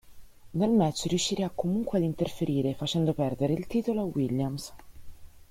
Nel 0.53 0.71
match 0.71 1.05
riuscirà 1.05 1.51
comunque 1.53 1.99
ad 1.99 2.03
interferire, 2.03 2.73
facendo 2.73 3.13
perdere 3.13 3.53
il 3.53 3.67
titolo 3.67 4.01
a 4.01 4.05
Williams. 4.05 4.73